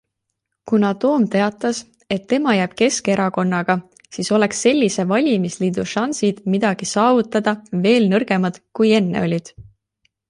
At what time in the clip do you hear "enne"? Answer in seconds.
9.03-9.25